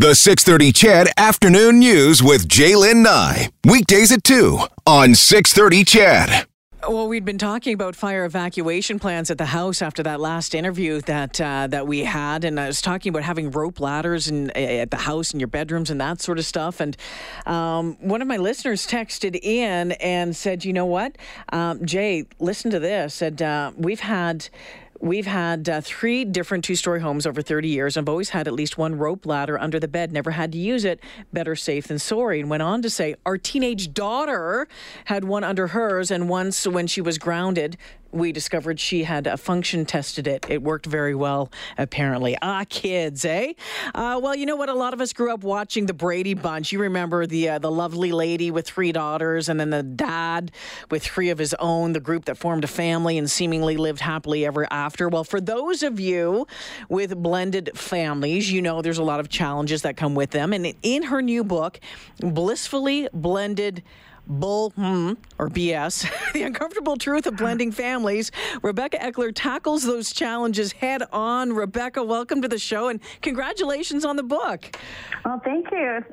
[0.00, 3.50] The 630 CHED Afternoon News with J'lyn Nye.
[3.66, 6.46] Weekdays at 2 on 630 CHED.
[6.88, 11.02] Well, we'd been talking about fire evacuation plans at the house after that last interview
[11.02, 14.90] that uh, that we had, and I was talking about having rope ladders in, at
[14.90, 16.80] the house in your bedrooms and that sort of stuff.
[16.80, 16.96] And
[17.44, 21.18] um, one of my listeners texted in and said, "You know what,
[21.52, 22.24] um, Jay?
[22.38, 23.12] Listen to this.
[23.12, 24.48] Said uh, we've had."
[25.02, 27.96] We've had uh, three different two story homes over 30 years.
[27.96, 30.84] I've always had at least one rope ladder under the bed, never had to use
[30.84, 31.00] it.
[31.32, 32.38] Better safe than sorry.
[32.38, 34.68] And went on to say, Our teenage daughter
[35.06, 37.78] had one under hers, and once when she was grounded,
[38.12, 40.46] we discovered she had a function tested it.
[40.48, 42.36] It worked very well, apparently.
[42.42, 43.52] Ah, kids, eh?
[43.94, 44.68] Uh, well, you know what?
[44.68, 46.72] A lot of us grew up watching the Brady Bunch.
[46.72, 50.50] You remember the uh, the lovely lady with three daughters, and then the dad
[50.90, 51.92] with three of his own.
[51.92, 54.89] The group that formed a family and seemingly lived happily ever after.
[54.98, 56.46] Well, for those of you
[56.88, 60.52] with blended families, you know there's a lot of challenges that come with them.
[60.52, 61.80] And in her new book,
[62.18, 63.82] blissfully blended
[64.30, 68.30] bull hmm, or BS, the uncomfortable truth of blending families.
[68.62, 71.52] Rebecca Eckler tackles those challenges head on.
[71.52, 74.76] Rebecca, welcome to the show and congratulations on the book.
[75.24, 76.04] Well, thank you.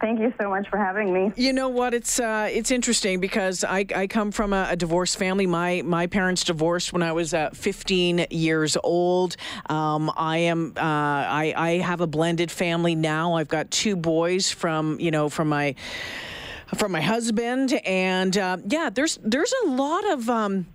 [0.00, 1.32] Thank you so much for having me.
[1.36, 1.94] You know what?
[1.94, 5.46] It's uh, it's interesting because I, I come from a, a, divorced family.
[5.46, 9.36] My my parents divorced when I was uh, 15 years old.
[9.68, 13.34] Um, I am uh, I I have a blended family now.
[13.34, 15.74] I've got two boys from you know from my
[16.74, 20.28] from my husband, and uh, yeah, there's there's a lot of.
[20.28, 20.66] Um,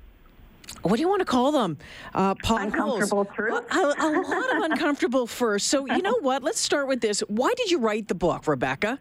[0.83, 1.77] what do you want to call them?
[2.13, 3.61] Uh, Uncomfortable truth.
[3.71, 5.67] A, a, a lot of uncomfortable first.
[5.67, 6.43] So you know what?
[6.43, 7.19] Let's start with this.
[7.27, 8.97] Why did you write the book, Rebecca?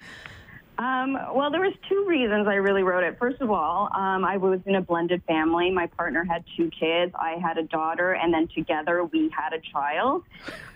[0.79, 3.19] Um, well, there was two reasons I really wrote it.
[3.19, 5.71] First of all, um, I was in a blended family.
[5.71, 7.13] My partner had two kids.
[7.15, 10.25] I had a daughter, and then together we had a child.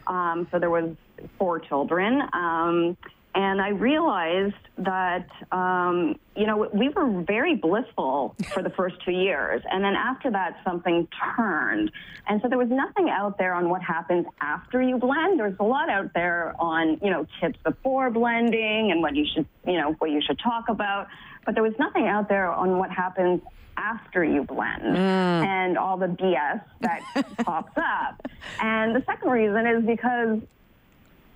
[0.06, 0.94] Um, so there was
[1.38, 2.22] four children.
[2.34, 2.98] Um,
[3.34, 9.10] and I realized that, um, you know, we were very blissful for the first two
[9.12, 9.60] years.
[9.68, 11.90] And then after that, something turned.
[12.28, 15.40] And so there was nothing out there on what happens after you blend.
[15.40, 19.46] There's a lot out there on, you know, tips before blending and what you should,
[19.66, 21.08] you know, what you should talk about.
[21.44, 23.40] But there was nothing out there on what happens
[23.76, 24.96] after you blend mm.
[24.96, 28.24] and all the BS that pops up.
[28.60, 30.38] And the second reason is because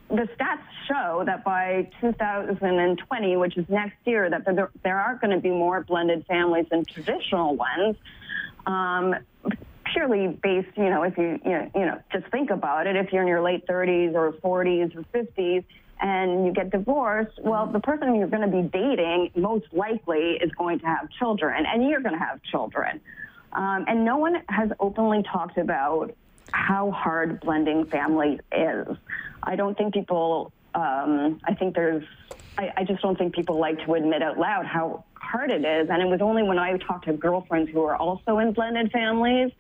[0.08, 5.30] the stats show that by 2020, which is next year, that there, there are going
[5.30, 7.96] to be more blended families than traditional ones.
[8.66, 9.14] Um,
[9.92, 12.96] purely based, you know, if you, you know, you know, just think about it.
[12.96, 15.64] If you're in your late 30s or 40s or 50s
[16.00, 20.50] and you get divorced, well, the person you're going to be dating most likely is
[20.52, 23.00] going to have children, and you're going to have children.
[23.52, 26.14] Um, and no one has openly talked about
[26.52, 28.86] how hard blending families is.
[29.42, 32.04] I don't think people, um, I think there's,
[32.56, 35.88] I, I just don't think people like to admit out loud how hard it is.
[35.90, 39.52] And it was only when I talked to girlfriends who are also in blended families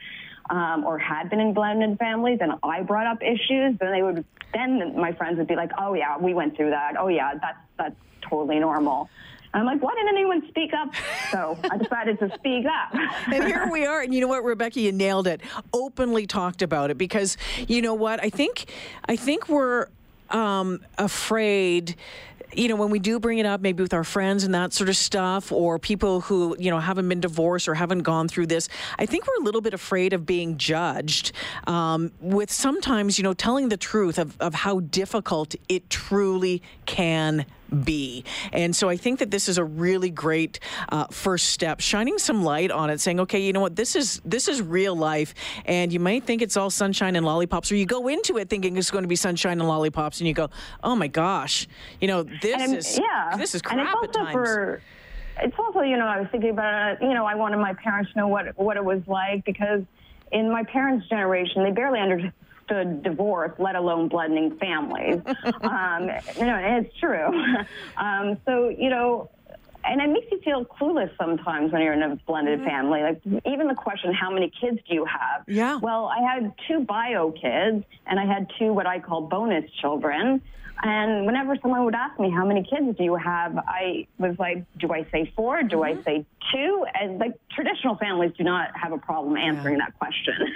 [0.50, 4.24] um, or had been in blended families and I brought up issues, then they would,
[4.52, 6.94] then my friends would be like, oh yeah, we went through that.
[6.98, 9.08] Oh yeah, that's, that's totally normal.
[9.54, 10.94] I'm like, why didn't anyone speak up?
[11.32, 12.94] So I decided to speak up.
[13.32, 14.02] and here we are.
[14.02, 15.40] And you know what, Rebecca, you nailed it.
[15.72, 17.36] Openly talked about it because
[17.66, 18.22] you know what?
[18.22, 18.70] I think
[19.08, 19.88] I think we're
[20.30, 21.96] um, afraid
[22.52, 24.88] you know, when we do bring it up, maybe with our friends and that sort
[24.88, 28.68] of stuff, or people who, you know, haven't been divorced or haven't gone through this,
[28.98, 31.32] I think we're a little bit afraid of being judged
[31.66, 37.44] um, with sometimes, you know, telling the truth of, of how difficult it truly can
[37.84, 38.24] be.
[38.52, 42.42] And so I think that this is a really great uh, first step, shining some
[42.42, 45.34] light on it, saying, okay, you know what, this is this is real life,
[45.64, 48.76] and you might think it's all sunshine and lollipops, or you go into it thinking
[48.76, 50.48] it's going to be sunshine and lollipops, and you go,
[50.82, 51.66] oh my gosh,
[52.00, 54.32] you know, this and, is yeah, this is crap at times.
[54.32, 54.82] For,
[55.40, 57.02] it's also, you know, I was thinking about it.
[57.02, 59.82] You know, I wanted my parents to know what what it was like because
[60.32, 62.32] in my parents' generation, they barely understood
[62.70, 65.20] understood divorce, let alone blending families.
[65.62, 67.44] um, you know, it's true.
[67.96, 69.30] um, so, you know,
[69.84, 72.68] and it makes you feel clueless sometimes when you're in a blended mm-hmm.
[72.68, 73.02] family.
[73.02, 75.44] Like even the question, how many kids do you have?
[75.46, 75.78] Yeah.
[75.78, 80.42] Well, I had two bio kids, and I had two what I call bonus children.
[80.82, 83.56] And whenever someone would ask me, how many kids do you have?
[83.58, 85.62] I was like, do I say four?
[85.62, 85.98] Do mm-hmm.
[85.98, 86.84] I say two?
[86.94, 89.86] And like traditional families do not have a problem answering yeah.
[89.86, 90.54] that question.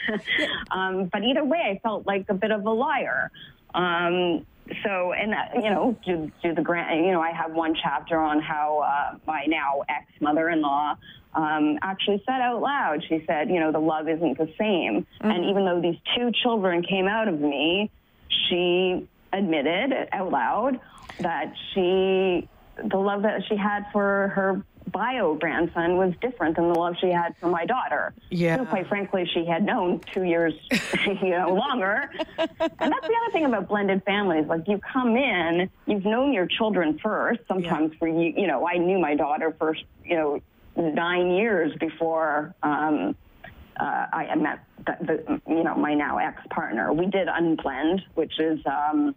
[0.71, 3.31] um, but either way, I felt like a bit of a liar.
[3.75, 4.47] Um,
[4.85, 8.19] so, and uh, you know, do, do the grant, you know, I have one chapter
[8.19, 10.97] on how uh, my now ex mother in law
[11.35, 15.07] um, actually said out loud, she said, you know, the love isn't the same.
[15.21, 15.31] Mm-hmm.
[15.31, 17.91] And even though these two children came out of me,
[18.29, 20.81] she admitted out loud
[21.21, 22.49] that she,
[22.83, 27.11] the love that she had for her bio grandson was different than the love she
[27.11, 28.13] had for my daughter.
[28.31, 28.57] Yeah.
[28.59, 30.55] So quite frankly, she had known two years,
[31.07, 32.11] you know, longer.
[32.39, 34.47] and that's the other thing about blended families.
[34.47, 37.41] Like you come in, you've known your children first.
[37.49, 40.43] Sometimes for you, you know, I knew my daughter for you know,
[40.77, 43.15] nine years before um,
[43.79, 46.93] uh, I met the, the, you know, my now ex partner.
[46.93, 49.15] We did unblend, which is um,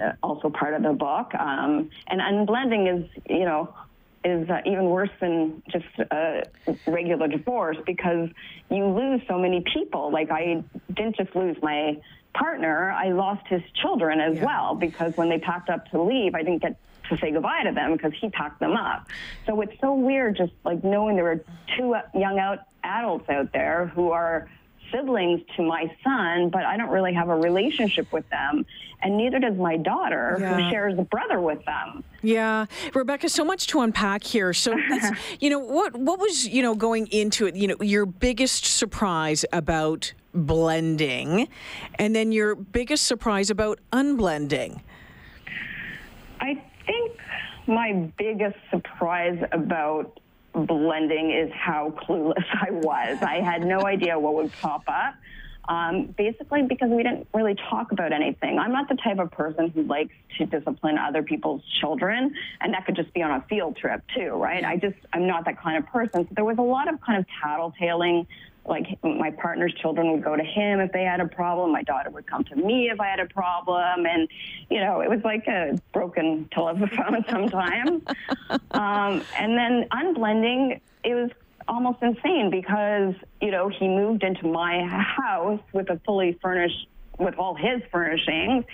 [0.00, 1.34] uh, also part of the book.
[1.34, 3.74] Um, and unblending is, you know,
[4.24, 6.44] is uh, even worse than just a
[6.86, 8.30] regular divorce because
[8.70, 10.10] you lose so many people.
[10.10, 10.64] Like I
[10.94, 11.98] didn't just lose my
[12.34, 14.44] partner, I lost his children as Yeah.
[14.46, 16.76] well because when they packed up to leave, I didn't get
[17.10, 19.06] to say goodbye to them because he packed them up.
[19.46, 21.44] So it's so weird just like knowing there were
[21.76, 24.48] two young out adults out there who are
[24.92, 28.64] siblings to my son, but I don't really have a relationship with them.
[29.02, 30.54] And neither does my daughter, Yeah.
[30.60, 32.04] who shares a brother with them.
[32.22, 34.52] Yeah, Rebecca, so much to unpack here.
[34.54, 34.74] So,
[35.40, 37.56] you know, what what was you know going into it?
[37.56, 41.48] You know, your biggest surprise about blending,
[41.98, 44.80] and then your biggest surprise about unblending.
[46.40, 47.18] I think
[47.66, 50.18] my biggest surprise about
[50.54, 53.22] blending is how clueless I was.
[53.22, 55.14] I had no idea what would pop up.
[55.66, 58.58] Um, basically, because we didn't really talk about anything.
[58.58, 62.84] I'm not the type of person who likes to discipline other people's children, and that
[62.84, 64.62] could just be on a field trip too, right?
[64.62, 66.28] I just, I'm not that kind of person.
[66.28, 68.26] So there was a lot of kind of tattletaling.
[68.66, 71.72] Like my partner's children would go to him if they had a problem.
[71.72, 74.28] My daughter would come to me if I had a problem, and
[74.70, 78.02] you know it was like a broken telephone sometimes.
[78.70, 81.30] um, and then unblending, it was
[81.68, 86.88] almost insane because you know he moved into my house with a fully furnished
[87.18, 88.64] with all his furnishings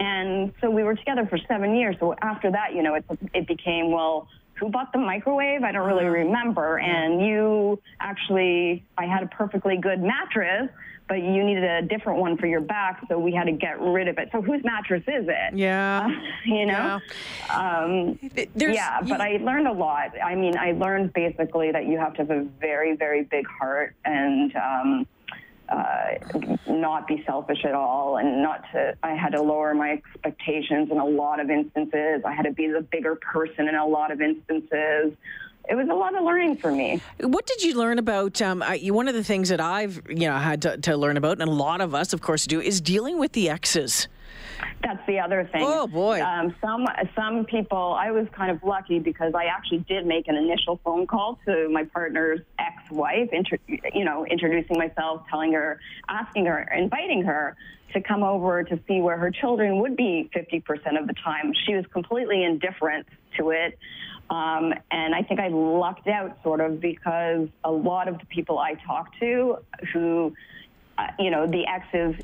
[0.00, 3.04] and so we were together for seven years so after that you know it,
[3.34, 5.62] it became well who bought the microwave?
[5.62, 6.78] I don't really remember.
[6.78, 10.68] And you actually i had a perfectly good mattress
[11.08, 14.08] but you needed a different one for your back so we had to get rid
[14.08, 14.28] of it.
[14.30, 15.54] So whose mattress is it?
[15.56, 16.06] Yeah.
[16.44, 17.00] you know?
[17.48, 18.18] Um,
[18.54, 20.12] There's- yeah, you- but I learned a lot.
[20.22, 23.94] I mean, I learned basically that you have to have a very, very big heart
[24.04, 25.06] and um,
[25.68, 26.14] uh,
[26.66, 28.96] not be selfish at all, and not to.
[29.02, 32.22] I had to lower my expectations in a lot of instances.
[32.24, 35.12] I had to be the bigger person in a lot of instances.
[35.68, 37.02] It was a lot of learning for me.
[37.20, 38.40] What did you learn about?
[38.40, 41.40] Um, I, one of the things that I've you know had to, to learn about,
[41.40, 44.08] and a lot of us, of course, do, is dealing with the exes.
[44.82, 45.62] That's the other thing.
[45.64, 46.22] Oh, boy.
[46.22, 50.36] Um, some some people, I was kind of lucky because I actually did make an
[50.36, 52.40] initial phone call to my partner's
[52.88, 53.58] ex-wife, inter,
[53.94, 57.56] you know, introducing myself, telling her, asking her, inviting her
[57.92, 61.52] to come over to see where her children would be 50% of the time.
[61.66, 63.06] She was completely indifferent
[63.38, 63.78] to it.
[64.30, 68.58] Um, and I think I lucked out sort of because a lot of the people
[68.58, 69.58] I talked to
[69.92, 70.34] who,
[70.98, 72.22] uh, you know, the exes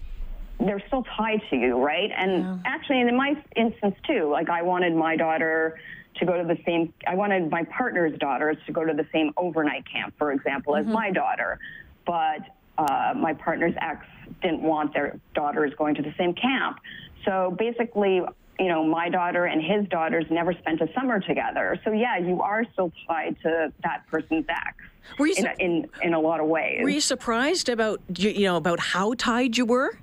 [0.61, 2.13] they're still tied to you, right?
[2.17, 5.81] And actually, in my instance too, like I wanted my daughter
[6.17, 6.93] to go to the same.
[7.07, 10.87] I wanted my partner's daughters to go to the same overnight camp, for example, as
[10.87, 11.59] my daughter,
[12.07, 12.41] but
[12.79, 14.05] uh, my partner's ex
[14.43, 16.79] didn't want their daughters going to the same camp.
[17.25, 18.23] So basically.
[18.57, 21.77] You know, my daughter and his daughters never spent a summer together.
[21.85, 24.77] So yeah, you are still tied to that person's ex
[25.19, 26.79] Were you in, su- a- in in a lot of ways.
[26.81, 29.99] Were you surprised about you you know about how tied you were?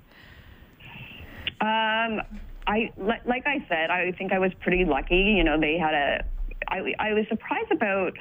[1.62, 2.20] Um,
[2.66, 5.34] I like I said, I think I was pretty lucky.
[5.36, 6.24] You know, they had a.
[6.68, 8.12] I, I was surprised about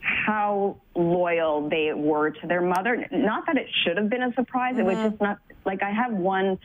[0.00, 3.06] how loyal they were to their mother.
[3.10, 4.74] Not that it should have been a surprise.
[4.78, 5.10] It was mm-hmm.
[5.10, 6.58] just not like I have one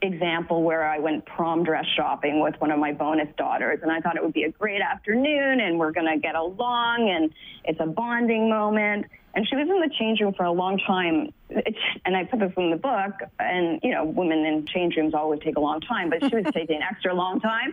[0.00, 4.00] example where I went prom dress shopping with one of my bonus daughters, and I
[4.00, 7.32] thought it would be a great afternoon, and we're going to get along, and
[7.64, 9.06] it's a bonding moment.
[9.38, 12.40] And she was in the change room for a long time, it's, and I put
[12.40, 13.12] this in the book.
[13.38, 16.46] And you know, women in change rooms always take a long time, but she was
[16.52, 17.72] taking an extra long time.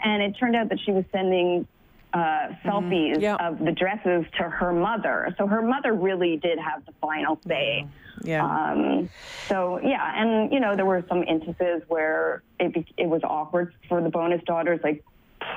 [0.00, 1.68] And it turned out that she was sending
[2.12, 3.36] uh, selfies Yeah.
[3.36, 5.32] of the dresses to her mother.
[5.38, 7.86] So her mother really did have the final say.
[8.24, 8.44] Yeah.
[8.44, 9.08] Um,
[9.46, 13.72] so yeah, and you know there were some instances where it be, it was awkward
[13.88, 15.04] for the bonus daughters, like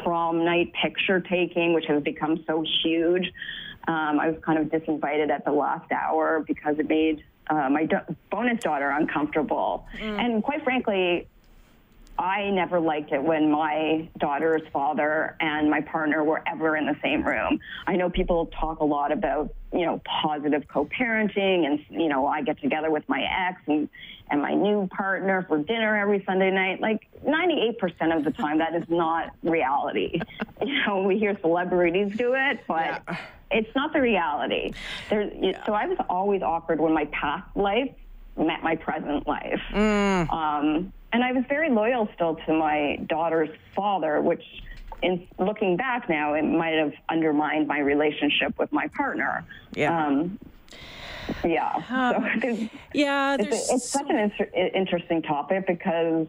[0.04, 3.32] prom night picture taking, which has become so huge.
[3.88, 7.86] Um, I was kind of disinvited at the last hour because it made uh, my
[7.86, 11.28] do- bonus daughter uncomfortable, and quite frankly,
[12.20, 16.96] I never liked it when my daughter's father and my partner were ever in the
[17.04, 17.60] same room.
[17.86, 22.42] I know people talk a lot about, you know, positive co-parenting and, you know, I
[22.42, 23.88] get together with my ex and,
[24.32, 26.82] and my new partner for dinner every Sunday night.
[26.82, 30.22] Like 98% of the time, that is not reality.
[30.60, 33.18] You know, we hear celebrities do it, but yeah.
[33.52, 34.74] it's not the reality.
[35.08, 35.64] There, yeah.
[35.68, 37.92] So I was always awkward when my past life
[38.36, 39.62] met my present life.
[39.72, 40.32] Mm.
[40.32, 44.44] Um, and I was very loyal still to my daughter's father, which,
[45.02, 49.46] in looking back now, it might have undermined my relationship with my partner.
[49.74, 50.06] Yeah.
[50.06, 50.40] Um,
[51.44, 51.72] yeah.
[51.90, 53.38] Um, so there's, yeah.
[53.38, 56.28] There's, it's, it's such an inter- interesting topic because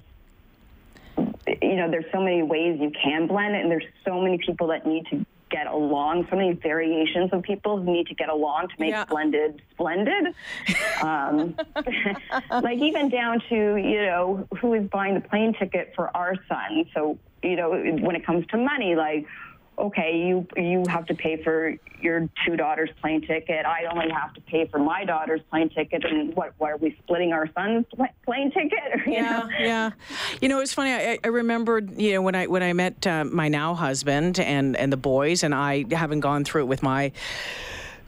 [1.62, 4.68] you know there's so many ways you can blend it, and there's so many people
[4.68, 6.26] that need to get along.
[6.30, 9.04] So many variations of people who need to get along to make yeah.
[9.04, 10.34] blended splendid.
[11.02, 11.56] Um,
[12.50, 16.86] like even down to you know who is buying the plane ticket for our son.
[16.94, 19.26] So you know when it comes to money, like
[19.78, 23.64] okay, you you have to pay for your two daughters' plane ticket.
[23.66, 26.04] I only have to pay for my daughter's plane ticket.
[26.04, 26.52] And what?
[26.58, 27.86] Why are we splitting our son's
[28.24, 28.78] plane ticket?
[29.06, 29.48] yeah, know?
[29.58, 29.90] yeah.
[30.40, 30.92] You know, it's funny.
[30.92, 34.76] I, I remembered, you know, when I when I met uh, my now husband and
[34.76, 37.12] and the boys, and I haven't gone through it with my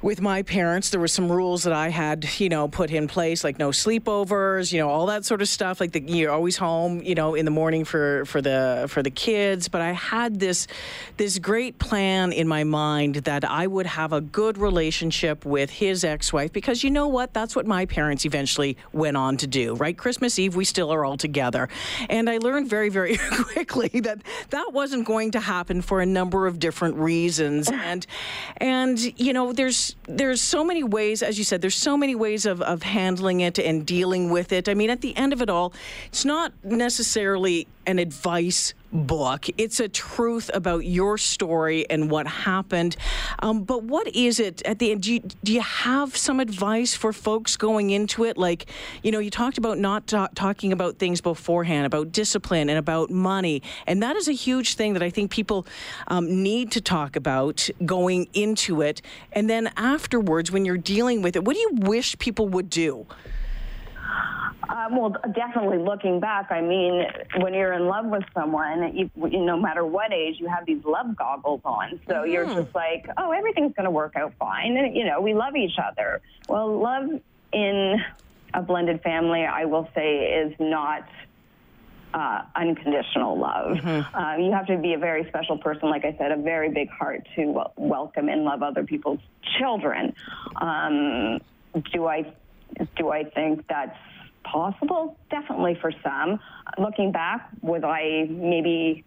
[0.02, 3.44] with my parents, there were some rules that I had, you know, put in place,
[3.44, 5.80] like no sleepovers, you know, all that sort of stuff.
[5.80, 9.10] Like the, you're always home, you know, in the morning for for the for the
[9.10, 9.68] kids.
[9.68, 10.66] But I had this
[11.18, 16.02] this great plan in my mind that I would have a good relationship with his
[16.02, 19.74] ex-wife because you know what, that's what my parents eventually went on to do.
[19.74, 21.68] Right, Christmas Eve, we still are all together,
[22.08, 26.46] and I learned very very quickly that that wasn't going to happen for a number
[26.46, 27.70] of different reasons.
[27.70, 28.06] And
[28.56, 32.46] and you know, there's there's so many ways, as you said, there's so many ways
[32.46, 34.68] of, of handling it and dealing with it.
[34.68, 35.72] I mean, at the end of it all,
[36.06, 39.46] it's not necessarily an advice book.
[39.58, 42.96] It's a truth about your story and what happened.
[43.38, 45.02] Um, but what is it at the end?
[45.02, 48.36] Do you, do you, have some advice for folks going into it?
[48.36, 48.66] Like,
[49.02, 53.10] you know, you talked about not ta- talking about things beforehand, about discipline and about
[53.10, 53.62] money.
[53.86, 55.66] And that is a huge thing that I think people
[56.08, 59.02] um, need to talk about going into it.
[59.32, 63.06] And then afterwards, when you're dealing with it, what do you wish people would do?
[64.70, 67.04] Um, well, definitely looking back, I mean,
[67.38, 70.84] when you're in love with someone, you, you, no matter what age, you have these
[70.84, 71.98] love goggles on.
[72.06, 72.30] So mm-hmm.
[72.30, 74.76] you're just like, oh, everything's going to work out fine.
[74.76, 76.20] And, you know, we love each other.
[76.48, 77.08] Well, love
[77.52, 78.00] in
[78.54, 81.08] a blended family, I will say, is not
[82.14, 83.76] uh, unconditional love.
[83.76, 84.16] Mm-hmm.
[84.16, 86.90] Uh, you have to be a very special person, like I said, a very big
[86.90, 89.20] heart to w- welcome and love other people's
[89.58, 90.14] children.
[90.56, 91.40] Um,
[91.92, 92.32] do I
[92.96, 93.96] do I think that's
[94.44, 95.18] possible?
[95.30, 96.40] Definitely for some.
[96.78, 99.04] Looking back, was I maybe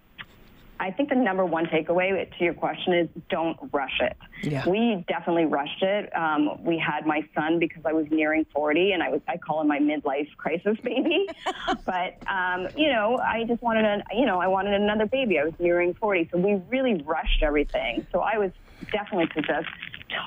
[0.80, 4.18] I think the number one takeaway to your question is don't rush it.
[4.42, 4.68] Yeah.
[4.68, 6.13] We definitely rushed it.
[6.16, 9.62] Um, we had my son because I was nearing 40, and I was I call
[9.62, 11.28] him my midlife crisis baby.
[11.86, 15.40] but um, you know, I just wanted a you know I wanted another baby.
[15.40, 18.06] I was nearing 40, so we really rushed everything.
[18.12, 18.52] So I was
[18.92, 19.70] definitely possessed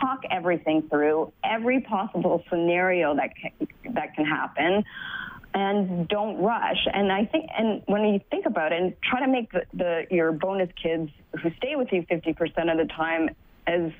[0.01, 4.85] talk everything through, every possible scenario that can, that can happen,
[5.55, 6.87] and don't rush.
[6.93, 10.07] And I think, and when you think about it, and try to make the, the
[10.11, 11.11] your bonus kids
[11.43, 13.31] who stay with you 50% of the time
[13.67, 13.91] as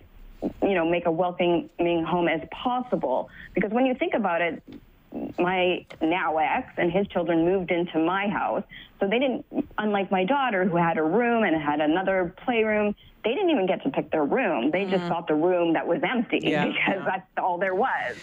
[0.63, 3.31] you know, make a welcoming home as possible.
[3.55, 4.63] Because when you think about it,
[5.39, 8.63] my now ex and his children moved into my house.
[9.01, 9.45] So they didn't,
[9.79, 12.95] unlike my daughter who had a room and had another playroom,
[13.25, 14.71] they didn't even get to pick their room.
[14.71, 15.09] They just mm-hmm.
[15.09, 17.05] got the room that was empty yeah, because yeah.
[17.05, 18.17] that's all there was.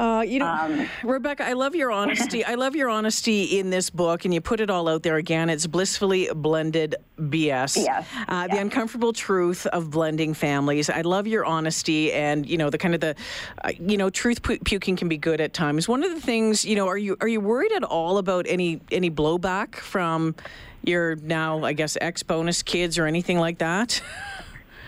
[0.00, 2.42] Uh, you know, um, Rebecca, I love your honesty.
[2.42, 5.50] I love your honesty in this book, and you put it all out there again.
[5.50, 7.76] It's blissfully blended BS.
[7.76, 8.06] Yes.
[8.26, 10.88] Uh, The uncomfortable truth of blending families.
[10.88, 13.14] I love your honesty, and you know the kind of the,
[13.62, 15.86] uh, you know, truth puking can be good at times.
[15.86, 18.80] One of the things, you know, are you are you worried at all about any
[18.90, 20.34] any blowback from
[20.82, 24.00] your now, I guess, ex bonus kids or anything like that?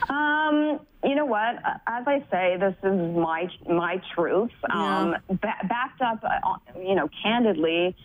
[0.08, 1.56] Um, you know what?
[1.86, 7.08] As I say, this is my my truth, um, ba- backed up, uh, you know,
[7.22, 7.96] candidly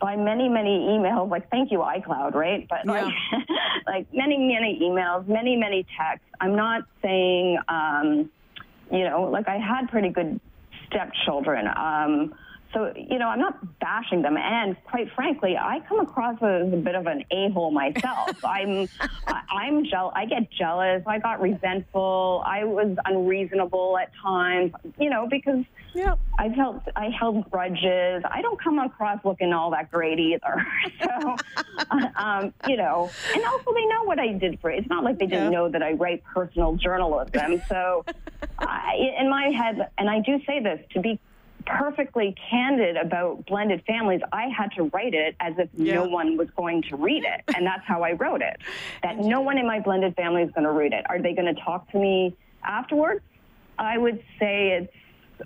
[0.00, 1.30] by many many emails.
[1.30, 2.66] Like, thank you iCloud, right?
[2.68, 2.92] But yeah.
[2.92, 3.14] like,
[3.86, 6.28] like many many emails, many many texts.
[6.40, 8.30] I'm not saying, um,
[8.90, 10.40] you know, like I had pretty good
[10.88, 11.66] stepchildren.
[11.68, 12.34] Um,
[12.72, 14.36] so, you know, I'm not bashing them.
[14.36, 18.30] And quite frankly, I come across as a bit of an a hole myself.
[18.44, 18.88] I'm,
[19.26, 20.12] I'm jealous.
[20.16, 21.02] I get jealous.
[21.06, 22.42] I got resentful.
[22.46, 25.64] I was unreasonable at times, you know, because
[25.94, 26.14] yeah.
[26.38, 28.22] I felt I held grudges.
[28.30, 30.66] I don't come across looking all that great either.
[31.02, 31.36] so,
[32.16, 34.78] um, you know, and also they know what I did for it.
[34.78, 35.58] It's not like they didn't yeah.
[35.58, 37.62] know that I write personal journalism.
[37.68, 38.04] So,
[38.58, 41.20] I, in my head, and I do say this to be
[41.66, 45.94] perfectly candid about blended families, I had to write it as if yeah.
[45.94, 47.54] no one was going to read it.
[47.54, 48.60] And that's how I wrote it.
[49.02, 51.04] That no one in my blended family is going to read it.
[51.08, 53.20] Are they going to talk to me afterwards?
[53.78, 54.92] I would say it's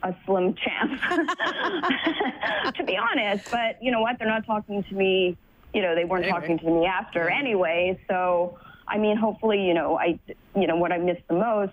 [0.03, 1.01] a slim chance,
[2.77, 3.51] to be honest.
[3.51, 4.19] But you know what?
[4.19, 5.39] They're not talking to me.
[5.73, 6.41] You know, they weren't anyway.
[6.41, 7.99] talking to me after anyway.
[8.09, 10.19] So, I mean, hopefully, you know, I,
[10.55, 11.73] you know, what I missed the most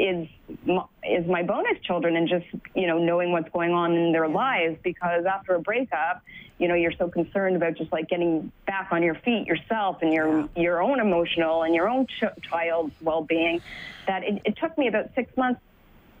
[0.00, 0.26] is
[1.04, 4.78] is my bonus children and just you know knowing what's going on in their lives
[4.82, 6.22] because after a breakup
[6.58, 10.12] you know you're so concerned about just like getting back on your feet yourself and
[10.12, 13.60] your your own emotional and your own ch- child's well-being
[14.06, 15.60] that it, it took me about six months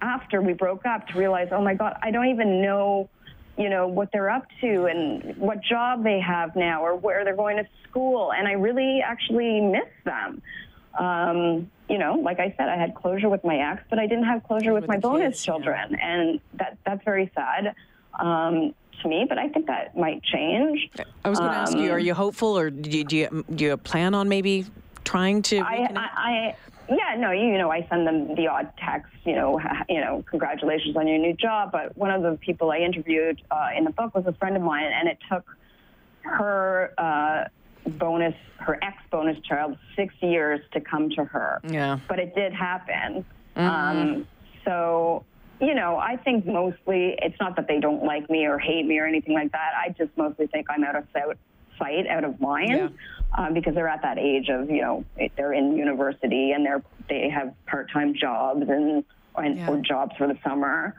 [0.02, 3.08] after we broke up to realize oh my god i don't even know
[3.56, 7.36] you know what they're up to and what job they have now or where they're
[7.36, 8.32] going to school.
[8.32, 10.42] And i really actually miss them
[10.98, 14.24] um, you know, like I said, I had closure with my ex, but I didn't
[14.24, 15.96] have closure with, with my bonus kids, children, yeah.
[16.00, 17.74] and that that's very sad
[18.18, 19.26] um, to me.
[19.28, 20.90] But I think that might change.
[21.24, 23.44] I was going to um, ask you: Are you hopeful, or do you, do you,
[23.54, 24.66] do you plan on maybe
[25.04, 25.58] trying to?
[25.58, 26.56] I, I, I,
[26.88, 30.24] yeah, no, you, you know, I send them the odd text, you know, you know,
[30.28, 31.70] congratulations on your new job.
[31.72, 34.62] But one of the people I interviewed uh, in the book was a friend of
[34.62, 35.44] mine, and it took
[36.22, 36.92] her.
[36.98, 37.48] Uh,
[37.86, 41.60] bonus, her ex bonus child, six years to come to her.
[41.68, 41.98] Yeah.
[42.08, 43.24] But it did happen.
[43.56, 43.60] Mm-hmm.
[43.60, 44.26] Um,
[44.64, 45.24] so,
[45.60, 48.98] you know, I think mostly it's not that they don't like me or hate me
[48.98, 49.72] or anything like that.
[49.76, 51.06] I just mostly think I'm out of
[51.78, 52.70] sight, out of mind.
[52.70, 52.88] Yeah.
[53.38, 55.04] Um, because they're at that age of, you know,
[55.36, 59.04] they're in university and they're they have part time jobs and
[59.36, 59.70] and, yeah.
[59.70, 60.94] or jobs for the summer.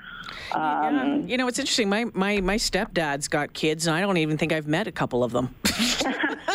[0.53, 1.15] Um, yeah.
[1.25, 1.89] You know, it's interesting.
[1.89, 5.23] My, my my stepdad's got kids, and I don't even think I've met a couple
[5.23, 5.55] of them.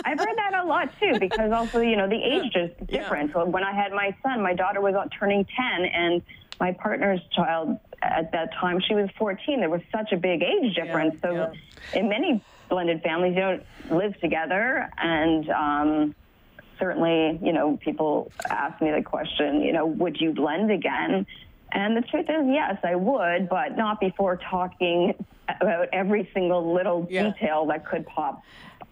[0.04, 3.30] I've heard that a lot too, because also you know the age is different.
[3.30, 3.34] Yeah.
[3.34, 6.22] So when I had my son, my daughter was turning ten, and
[6.60, 9.60] my partner's child at that time she was 14.
[9.60, 11.20] There was such a big age difference.
[11.20, 11.52] so
[11.94, 16.14] in many blended families, you don't live together, and um,
[16.78, 21.26] certainly, you know, people ask me the question, you know, would you blend again?
[21.72, 25.14] And the truth is, yes, I would, but not before talking
[25.61, 27.30] about every single little yeah.
[27.30, 28.42] detail that could pop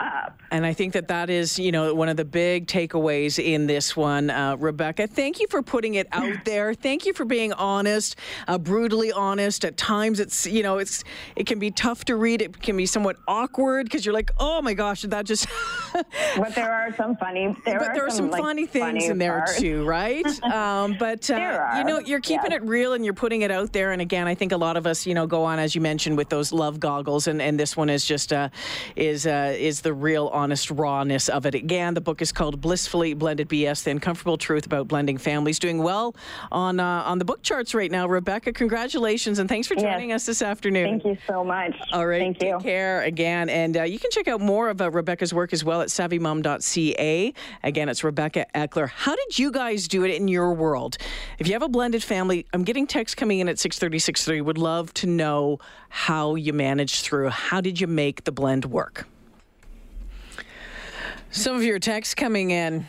[0.00, 0.40] up.
[0.50, 3.96] And I think that that is, you know, one of the big takeaways in this
[3.96, 5.06] one, uh, Rebecca.
[5.06, 6.74] Thank you for putting it out there.
[6.74, 8.16] Thank you for being honest,
[8.48, 9.64] uh, brutally honest.
[9.64, 11.04] At times, it's you know, it's
[11.36, 12.42] it can be tough to read.
[12.42, 15.46] It can be somewhat awkward because you're like, oh my gosh, that just.
[15.92, 17.56] but there are some funny.
[17.64, 19.60] There but are there are some, some funny things funny in there parts.
[19.60, 20.26] too, right?
[20.44, 23.92] um, but uh, you know, you're keeping it real and you're putting it out there.
[23.92, 26.16] And again, I think a lot of us, you know, go on as you mentioned
[26.16, 28.48] with those love goggles, and, and this one is just uh,
[28.96, 31.54] is uh, is the real honest rawness of it.
[31.54, 35.58] Again, the book is called Blissfully Blended BS: The Uncomfortable Truth About Blending Families.
[35.58, 36.14] Doing well
[36.50, 38.06] on uh, on the book charts right now.
[38.06, 40.22] Rebecca, congratulations and thanks for joining yes.
[40.22, 41.00] us this afternoon.
[41.00, 41.74] Thank you so much.
[41.92, 42.58] All right, Thank take you.
[42.58, 45.80] care again, and uh, you can check out more of uh, Rebecca's work as well
[45.80, 47.34] at SavvyMom.ca.
[47.62, 48.88] Again, it's Rebecca Eckler.
[48.88, 50.96] How did you guys do it in your world?
[51.38, 54.58] If you have a blended family, I'm getting texts coming in at 630, 6:30, Would
[54.58, 57.28] love to know how you managed through.
[57.28, 59.06] How did you make the blend work?
[61.30, 62.86] Some of your texts coming in.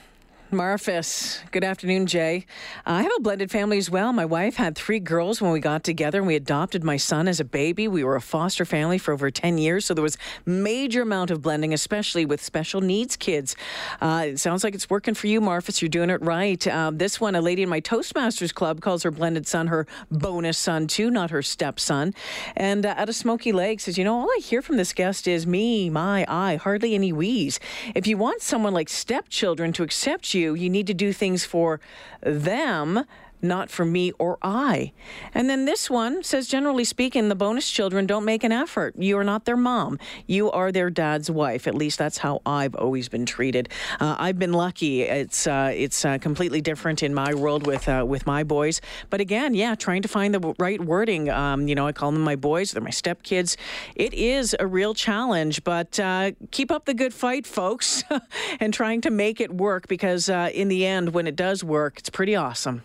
[0.51, 1.39] Marfus.
[1.51, 2.45] Good afternoon, Jay.
[2.85, 4.13] I have a blended family as well.
[4.13, 7.39] My wife had three girls when we got together, and we adopted my son as
[7.39, 7.87] a baby.
[7.87, 11.41] We were a foster family for over 10 years, so there was major amount of
[11.41, 13.55] blending, especially with special needs kids.
[13.99, 15.81] Uh, it sounds like it's working for you, Marfus.
[15.81, 16.65] You're doing it right.
[16.67, 20.59] Um, this one, a lady in my Toastmasters club calls her blended son her bonus
[20.59, 22.13] son, too, not her stepson.
[22.55, 25.27] And uh, at a Smoky Lake says, you know, all I hear from this guest
[25.27, 27.59] is me, my, I, hardly any we's.
[27.95, 31.79] If you want someone like stepchildren to accept you, you need to do things for
[32.21, 33.05] them
[33.41, 34.91] not for me or I.
[35.33, 38.95] And then this one says, generally speaking, the bonus children don't make an effort.
[38.97, 39.99] You are not their mom.
[40.27, 41.67] You are their dad's wife.
[41.67, 43.69] At least that's how I've always been treated.
[43.99, 45.01] Uh, I've been lucky.
[45.03, 48.81] It's uh, it's uh, completely different in my world with uh, with my boys.
[49.09, 51.29] But again, yeah, trying to find the right wording.
[51.29, 52.71] Um, you know, I call them my boys.
[52.71, 53.57] They're my stepkids.
[53.95, 58.03] It is a real challenge, but uh, keep up the good fight, folks,
[58.59, 61.99] and trying to make it work because uh, in the end, when it does work,
[61.99, 62.83] it's pretty awesome.